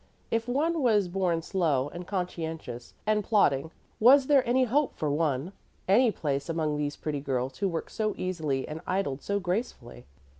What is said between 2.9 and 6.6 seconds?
and plodding, was there any hope for one, any place